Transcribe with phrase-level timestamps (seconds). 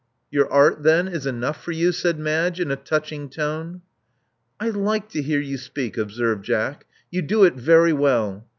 [0.31, 3.83] Your art, then, is enough for you," said Madge, in a touching tone.
[4.59, 8.47] I like to hear you speak,*' observed Jack: you do it very well.